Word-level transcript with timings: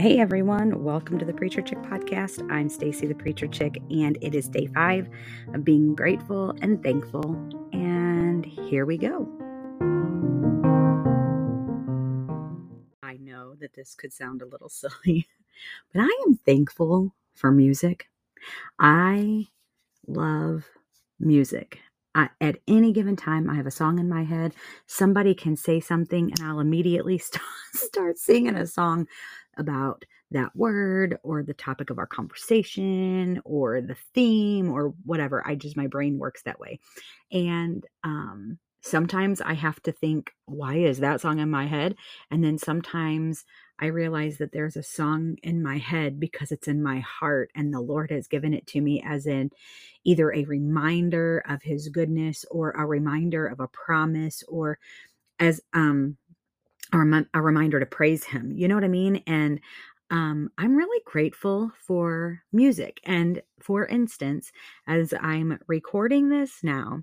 Hey 0.00 0.18
everyone, 0.18 0.82
welcome 0.82 1.18
to 1.18 1.26
the 1.26 1.34
Preacher 1.34 1.60
Chick 1.60 1.76
podcast. 1.82 2.50
I'm 2.50 2.70
Stacy 2.70 3.06
the 3.06 3.14
Preacher 3.14 3.46
Chick 3.46 3.82
and 3.90 4.16
it 4.22 4.34
is 4.34 4.48
day 4.48 4.66
5 4.68 5.10
of 5.52 5.62
being 5.62 5.94
grateful 5.94 6.56
and 6.62 6.82
thankful. 6.82 7.36
And 7.74 8.42
here 8.46 8.86
we 8.86 8.96
go. 8.96 9.28
I 13.02 13.18
know 13.18 13.56
that 13.60 13.74
this 13.74 13.94
could 13.94 14.14
sound 14.14 14.40
a 14.40 14.46
little 14.46 14.68
silly, 14.70 15.28
but 15.92 16.00
I 16.00 16.24
am 16.26 16.38
thankful 16.46 17.14
for 17.34 17.50
music. 17.50 18.08
I 18.78 19.48
love 20.06 20.64
music. 21.18 21.78
I, 22.14 22.30
at 22.40 22.56
any 22.66 22.92
given 22.92 23.16
time, 23.16 23.48
I 23.48 23.54
have 23.54 23.66
a 23.66 23.70
song 23.70 23.98
in 23.98 24.08
my 24.08 24.24
head. 24.24 24.54
Somebody 24.86 25.34
can 25.34 25.56
say 25.56 25.78
something, 25.78 26.32
and 26.32 26.42
I'll 26.42 26.58
immediately 26.58 27.18
start, 27.18 27.44
start 27.74 28.18
singing 28.18 28.56
a 28.56 28.66
song 28.66 29.06
about 29.60 30.04
that 30.32 30.54
word 30.56 31.18
or 31.22 31.42
the 31.44 31.54
topic 31.54 31.90
of 31.90 31.98
our 31.98 32.06
conversation 32.06 33.40
or 33.44 33.80
the 33.80 33.96
theme 34.14 34.70
or 34.70 34.94
whatever. 35.04 35.46
I 35.46 35.54
just, 35.54 35.76
my 35.76 35.86
brain 35.86 36.18
works 36.18 36.42
that 36.42 36.58
way. 36.58 36.80
And 37.30 37.84
um, 38.02 38.58
sometimes 38.80 39.40
I 39.40 39.54
have 39.54 39.80
to 39.82 39.92
think, 39.92 40.32
why 40.46 40.76
is 40.76 40.98
that 40.98 41.20
song 41.20 41.38
in 41.38 41.50
my 41.50 41.66
head? 41.66 41.96
And 42.30 42.42
then 42.42 42.58
sometimes 42.58 43.44
I 43.78 43.86
realize 43.86 44.38
that 44.38 44.52
there's 44.52 44.76
a 44.76 44.82
song 44.82 45.36
in 45.42 45.62
my 45.62 45.78
head 45.78 46.20
because 46.20 46.52
it's 46.52 46.68
in 46.68 46.82
my 46.82 47.00
heart 47.00 47.50
and 47.54 47.72
the 47.72 47.80
Lord 47.80 48.10
has 48.10 48.28
given 48.28 48.54
it 48.54 48.66
to 48.68 48.80
me 48.80 49.02
as 49.06 49.26
in 49.26 49.50
either 50.04 50.32
a 50.32 50.44
reminder 50.44 51.42
of 51.48 51.62
his 51.62 51.88
goodness 51.88 52.44
or 52.50 52.72
a 52.72 52.86
reminder 52.86 53.46
of 53.46 53.60
a 53.60 53.68
promise 53.68 54.42
or 54.48 54.78
as 55.38 55.60
um 55.72 56.16
a, 56.92 56.98
rem- 56.98 57.28
a 57.34 57.42
reminder 57.42 57.80
to 57.80 57.86
praise 57.86 58.24
him. 58.24 58.52
You 58.52 58.68
know 58.68 58.74
what 58.74 58.84
I 58.84 58.88
mean? 58.88 59.22
And 59.26 59.60
um, 60.10 60.50
I'm 60.58 60.76
really 60.76 61.00
grateful 61.04 61.70
for 61.76 62.42
music. 62.52 63.00
And 63.04 63.42
for 63.60 63.86
instance, 63.86 64.50
as 64.86 65.14
I'm 65.20 65.58
recording 65.68 66.28
this 66.28 66.64
now, 66.64 67.02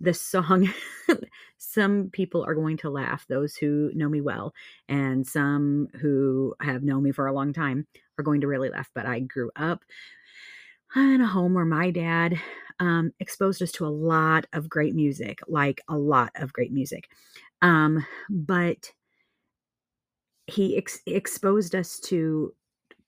the 0.00 0.14
song, 0.14 0.72
some 1.58 2.10
people 2.12 2.42
are 2.44 2.54
going 2.54 2.76
to 2.78 2.90
laugh, 2.90 3.26
those 3.28 3.54
who 3.54 3.90
know 3.94 4.08
me 4.08 4.20
well, 4.20 4.54
and 4.88 5.26
some 5.26 5.88
who 6.00 6.54
have 6.60 6.82
known 6.82 7.02
me 7.02 7.12
for 7.12 7.26
a 7.26 7.32
long 7.32 7.52
time 7.52 7.86
are 8.18 8.24
going 8.24 8.40
to 8.40 8.46
really 8.48 8.70
laugh. 8.70 8.90
But 8.94 9.06
I 9.06 9.20
grew 9.20 9.50
up 9.56 9.84
in 10.96 11.20
a 11.20 11.26
home 11.26 11.54
where 11.54 11.64
my 11.64 11.90
dad 11.90 12.40
um, 12.80 13.12
exposed 13.20 13.62
us 13.62 13.72
to 13.72 13.86
a 13.86 13.88
lot 13.88 14.46
of 14.52 14.68
great 14.68 14.94
music, 14.94 15.40
like 15.46 15.82
a 15.88 15.96
lot 15.96 16.32
of 16.36 16.52
great 16.52 16.72
music. 16.72 17.10
Um, 17.62 18.04
but 18.28 18.90
he 20.50 20.76
ex- 20.76 21.00
exposed 21.06 21.74
us 21.74 21.98
to 22.00 22.54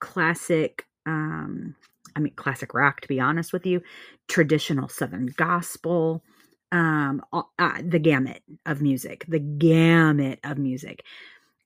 classic 0.00 0.86
um 1.06 1.74
i 2.16 2.20
mean 2.20 2.32
classic 2.34 2.74
rock 2.74 3.00
to 3.00 3.08
be 3.08 3.20
honest 3.20 3.52
with 3.52 3.66
you 3.66 3.80
traditional 4.28 4.88
southern 4.88 5.26
gospel 5.36 6.22
um 6.72 7.22
uh, 7.32 7.82
the 7.82 7.98
gamut 7.98 8.42
of 8.66 8.82
music 8.82 9.24
the 9.28 9.38
gamut 9.38 10.38
of 10.44 10.58
music. 10.58 11.04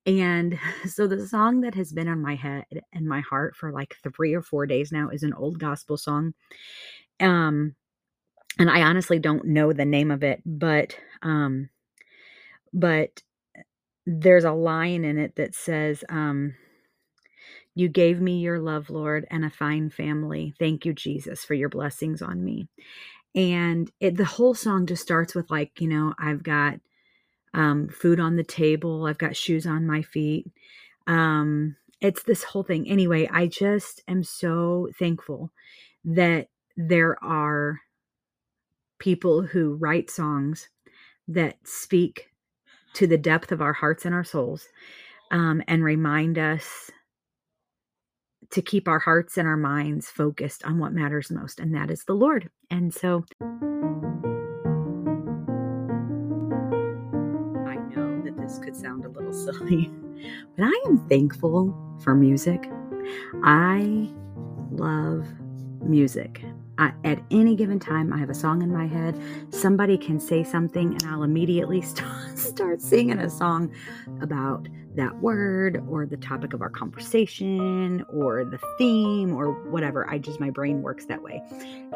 And 0.07 0.59
so 0.87 1.07
the 1.07 1.27
song 1.27 1.61
that 1.63 1.75
has 1.75 1.93
been 1.93 2.09
on 2.09 2.23
my 2.23 2.35
head 2.35 2.65
and 2.93 3.07
my 3.07 3.21
heart 3.21 3.57
for 3.57 3.73
like 3.73 3.97
3 4.03 4.35
or 4.35 4.43
4 4.43 4.67
days 4.67 4.93
now 4.93 5.09
is 5.11 5.23
an 5.23 5.35
old 5.35 5.59
gospel 5.59 5.97
song. 5.97 6.35
Um 7.21 7.75
and 8.59 8.71
i 8.71 8.83
honestly 8.83 9.19
don't 9.19 9.45
know 9.45 9.73
the 9.73 9.85
name 9.85 10.11
of 10.11 10.23
it 10.23 10.43
but 10.45 10.97
um 11.23 11.69
but 12.73 13.23
there's 14.09 14.45
a 14.45 14.53
line 14.53 15.05
in 15.05 15.19
it 15.19 15.37
that 15.37 15.55
says, 15.55 16.05
um, 16.11 16.55
You 17.75 17.89
gave 17.89 18.21
me 18.21 18.41
your 18.41 18.61
love, 18.61 18.91
Lord, 18.91 19.27
and 19.33 19.47
a 19.47 19.51
fine 19.51 19.91
family. 19.91 20.55
Thank 20.61 20.87
you, 20.87 20.95
Jesus, 20.95 21.47
for 21.47 21.55
your 21.55 21.71
blessings 21.71 22.23
on 22.23 22.45
me. 22.45 22.69
And 23.35 23.91
it, 24.01 24.17
the 24.17 24.25
whole 24.27 24.55
song 24.55 24.87
just 24.87 25.03
starts 25.03 25.35
with, 25.35 25.51
like, 25.51 25.81
you 25.81 25.89
know, 25.89 26.15
I've 26.19 26.43
got 26.43 26.81
um, 27.55 27.89
food 27.89 28.21
on 28.21 28.37
the 28.37 28.45
table, 28.45 29.07
I've 29.07 29.19
got 29.19 29.37
shoes 29.37 29.67
on 29.67 29.87
my 29.87 30.03
feet. 30.03 30.47
Um, 31.07 31.77
it's 32.01 32.25
this 32.25 32.45
whole 32.45 32.65
thing. 32.65 32.89
Anyway, 32.91 33.29
I 33.33 33.47
just 33.49 34.03
am 34.09 34.25
so 34.25 34.89
thankful 34.99 35.53
that 36.05 36.49
there 36.77 37.23
are 37.25 37.81
people 38.99 39.43
who 39.43 39.77
write 39.77 40.11
songs 40.11 40.69
that 41.29 41.57
speak 41.65 42.28
to 42.99 43.07
the 43.07 43.17
depth 43.17 43.53
of 43.53 43.63
our 43.63 43.73
hearts 43.73 44.05
and 44.07 44.15
our 44.15 44.25
souls 44.25 44.67
um, 45.31 45.63
and 45.69 45.85
remind 45.85 46.37
us 46.37 46.91
to 48.51 48.61
keep 48.61 48.89
our 48.89 48.99
hearts 48.99 49.39
and 49.39 49.47
our 49.47 49.57
minds 49.57 50.09
focused 50.09 50.65
on 50.65 50.81
what 50.81 50.93
matters 50.93 51.31
most, 51.31 51.61
and 51.61 51.73
that 51.77 51.93
is 51.93 52.03
the 52.03 52.15
Lord. 52.15 52.51
And 52.73 52.93
so 52.93 53.25
I 53.41 53.45
know 57.95 58.21
that 58.25 58.37
this 58.37 58.59
could 58.59 58.75
sound 58.75 59.05
a 59.05 59.11
little 59.11 59.33
silly, 59.33 59.89
but 60.57 60.65
I 60.65 60.83
am 60.87 60.99
thankful 61.09 61.73
for 62.03 62.17
music. 62.17 62.69
I 63.45 64.11
love 64.73 65.25
music. 65.83 66.43
I, 66.79 66.93
at 67.05 67.21
any 67.31 67.57
given 67.57 67.79
time, 67.81 68.13
I 68.13 68.19
have 68.19 68.31
a 68.31 68.35
song 68.35 68.63
in 68.63 68.73
my 68.73 68.87
head. 68.87 69.21
Somebody 69.51 69.99
can 69.99 70.21
say 70.21 70.45
something, 70.45 70.95
and 70.95 71.03
I'll 71.05 71.25
immediately 71.25 71.83
start, 71.83 72.39
start 72.39 72.81
singing 72.81 73.19
a 73.19 73.29
song 73.29 73.73
about 74.21 74.69
that 74.95 75.15
word 75.17 75.83
or 75.89 76.07
the 76.07 76.17
topic 76.17 76.53
of 76.53 76.63
our 76.63 76.71
conversation 76.71 78.05
or 78.13 78.45
the 78.45 78.59
theme 78.79 79.35
or 79.35 79.53
whatever. 79.71 80.09
I 80.09 80.19
just, 80.19 80.41
my 80.41 80.51
brain 80.51 80.83
works 80.83 81.05
that 81.07 81.23
way. 81.23 81.43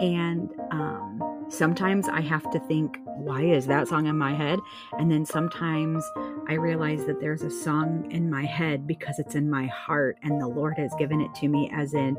And 0.00 0.50
um, 0.70 1.31
sometimes 1.52 2.08
I 2.08 2.20
have 2.22 2.50
to 2.50 2.58
think, 2.60 2.98
why 3.04 3.42
is 3.42 3.66
that 3.66 3.88
song 3.88 4.06
in 4.06 4.16
my 4.16 4.34
head? 4.34 4.58
And 4.98 5.10
then 5.10 5.26
sometimes 5.26 6.04
I 6.48 6.54
realize 6.54 7.04
that 7.06 7.20
there's 7.20 7.42
a 7.42 7.50
song 7.50 8.10
in 8.10 8.30
my 8.30 8.44
head 8.44 8.86
because 8.86 9.18
it's 9.18 9.34
in 9.34 9.50
my 9.50 9.66
heart 9.66 10.18
and 10.22 10.40
the 10.40 10.48
Lord 10.48 10.78
has 10.78 10.92
given 10.98 11.20
it 11.20 11.34
to 11.36 11.48
me 11.48 11.70
as 11.74 11.94
in 11.94 12.16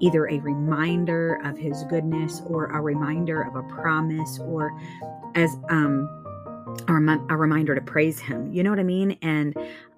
either 0.00 0.26
a 0.28 0.38
reminder 0.38 1.40
of 1.44 1.58
his 1.58 1.84
goodness 1.84 2.42
or 2.46 2.66
a 2.66 2.80
reminder 2.80 3.42
of 3.42 3.54
a 3.54 3.62
promise 3.74 4.38
or 4.40 4.72
as 5.34 5.54
um 5.68 6.08
a, 6.88 6.92
rem- 6.92 7.26
a 7.28 7.36
reminder 7.36 7.74
to 7.74 7.80
praise 7.80 8.18
him. 8.18 8.52
You 8.52 8.62
know 8.62 8.70
what 8.70 8.78
I 8.78 8.84
mean? 8.84 9.18
And 9.22 9.54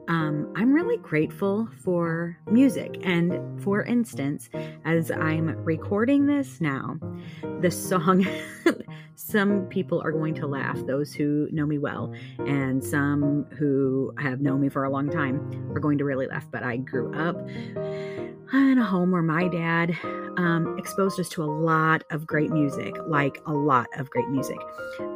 um, 0.08 0.52
I'm 0.56 0.72
really 0.72 0.96
grateful 0.96 1.68
for 1.84 2.36
music. 2.50 2.98
And 3.02 3.62
for 3.62 3.84
instance, 3.84 4.50
as 4.84 5.10
I'm 5.10 5.48
recording 5.64 6.26
this 6.26 6.60
now, 6.60 6.98
the 7.60 7.70
song, 7.70 8.26
some 9.14 9.66
people 9.66 10.00
are 10.02 10.12
going 10.12 10.34
to 10.34 10.46
laugh, 10.46 10.78
those 10.86 11.12
who 11.14 11.48
know 11.52 11.66
me 11.66 11.78
well, 11.78 12.12
and 12.46 12.82
some 12.82 13.44
who 13.58 14.12
have 14.18 14.40
known 14.40 14.60
me 14.60 14.68
for 14.68 14.84
a 14.84 14.90
long 14.90 15.08
time 15.08 15.70
are 15.74 15.80
going 15.80 15.98
to 15.98 16.04
really 16.04 16.26
laugh. 16.26 16.46
But 16.50 16.62
I 16.64 16.78
grew 16.78 17.14
up 17.14 17.36
in 17.48 18.78
a 18.78 18.84
home 18.84 19.12
where 19.12 19.22
my 19.22 19.48
dad 19.48 19.96
um, 20.36 20.76
exposed 20.78 21.20
us 21.20 21.28
to 21.30 21.42
a 21.42 21.46
lot 21.46 22.04
of 22.10 22.26
great 22.26 22.50
music, 22.50 22.94
like 23.06 23.40
a 23.46 23.52
lot 23.52 23.86
of 23.96 24.10
great 24.10 24.28
music. 24.28 24.58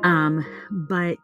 Um, 0.04 0.46
but 0.70 1.18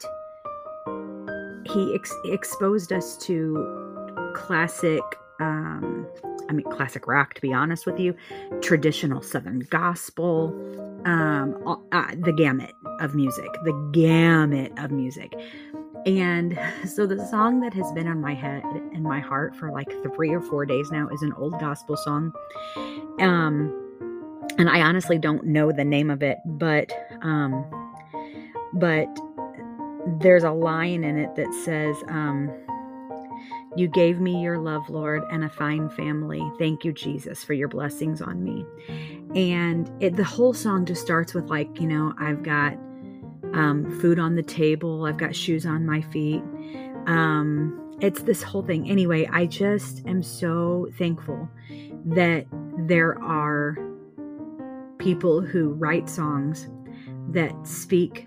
he 1.72 1.94
ex- 1.94 2.16
exposed 2.24 2.92
us 2.92 3.16
to 3.16 4.32
classic 4.34 5.02
um 5.40 6.06
i 6.48 6.52
mean 6.52 6.66
classic 6.70 7.06
rock 7.06 7.34
to 7.34 7.40
be 7.40 7.52
honest 7.52 7.86
with 7.86 7.98
you 7.98 8.14
traditional 8.60 9.22
southern 9.22 9.60
gospel 9.70 10.48
um 11.04 11.56
uh, 11.92 12.06
the 12.18 12.32
gamut 12.32 12.72
of 13.00 13.14
music 13.14 13.48
the 13.64 13.90
gamut 13.92 14.72
of 14.78 14.90
music. 14.90 15.34
And 16.04 16.58
so 16.84 17.06
the 17.06 17.24
song 17.28 17.60
that 17.60 17.72
has 17.74 17.92
been 17.92 18.08
on 18.08 18.20
my 18.20 18.34
head 18.34 18.64
and 18.64 19.04
my 19.04 19.20
heart 19.20 19.54
for 19.54 19.70
like 19.70 19.88
three 20.16 20.30
or 20.30 20.40
four 20.40 20.66
days 20.66 20.90
now 20.90 21.06
is 21.06 21.22
an 21.22 21.32
old 21.34 21.60
gospel 21.60 21.96
song. 21.96 22.32
Um 23.20 23.72
and 24.58 24.68
i 24.68 24.80
honestly 24.80 25.18
don't 25.18 25.44
know 25.44 25.72
the 25.72 25.84
name 25.84 26.10
of 26.10 26.22
it 26.22 26.38
but 26.44 26.92
um 27.22 27.64
but 28.74 29.08
there's 30.06 30.44
a 30.44 30.50
line 30.50 31.04
in 31.04 31.18
it 31.18 31.34
that 31.36 31.52
says, 31.64 31.96
um, 32.08 32.50
You 33.76 33.88
gave 33.88 34.20
me 34.20 34.42
your 34.42 34.58
love, 34.58 34.88
Lord, 34.88 35.22
and 35.30 35.44
a 35.44 35.48
fine 35.48 35.88
family. 35.90 36.42
Thank 36.58 36.84
you, 36.84 36.92
Jesus, 36.92 37.44
for 37.44 37.52
your 37.52 37.68
blessings 37.68 38.20
on 38.20 38.42
me. 38.42 38.64
And 39.34 39.90
it, 40.02 40.16
the 40.16 40.24
whole 40.24 40.54
song 40.54 40.84
just 40.84 41.02
starts 41.02 41.34
with, 41.34 41.46
like, 41.46 41.80
you 41.80 41.86
know, 41.86 42.14
I've 42.18 42.42
got 42.42 42.74
um, 43.54 43.98
food 44.00 44.18
on 44.18 44.34
the 44.34 44.42
table, 44.42 45.04
I've 45.04 45.18
got 45.18 45.34
shoes 45.34 45.66
on 45.66 45.86
my 45.86 46.00
feet. 46.00 46.42
Um, 47.06 47.78
it's 48.00 48.22
this 48.22 48.42
whole 48.42 48.62
thing. 48.62 48.90
Anyway, 48.90 49.28
I 49.30 49.46
just 49.46 50.04
am 50.06 50.22
so 50.22 50.88
thankful 50.98 51.48
that 52.04 52.46
there 52.76 53.20
are 53.22 53.76
people 54.98 55.40
who 55.40 55.70
write 55.70 56.08
songs 56.08 56.68
that 57.30 57.52
speak 57.66 58.26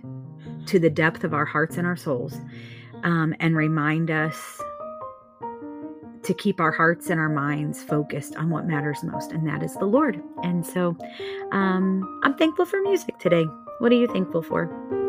to 0.68 0.80
the 0.80 0.90
depth 0.90 1.24
of 1.24 1.34
our 1.34 1.46
hearts 1.46 1.78
and 1.78 1.88
our 1.88 1.96
souls 1.96 2.40
um, 3.04 3.36
and 3.40 3.56
remind 3.56 4.12
us 4.12 4.62
to 6.24 6.34
keep 6.34 6.60
our 6.60 6.72
hearts 6.72 7.10
and 7.10 7.20
our 7.20 7.30
minds 7.30 7.84
focused 7.84 8.36
on 8.36 8.50
what 8.50 8.66
matters 8.66 9.04
most, 9.04 9.32
and 9.32 9.48
that 9.48 9.62
is 9.62 9.76
the 9.76 9.86
Lord. 9.86 10.22
And 10.42 10.66
so 10.66 10.98
um, 11.52 12.22
I'm 12.24 12.36
thankful 12.36 12.66
for 12.66 12.82
music 12.82 13.20
today. 13.20 13.46
What 13.78 13.92
are 13.92 13.96
you 13.96 14.08
thankful 14.08 14.42
for? 14.42 15.05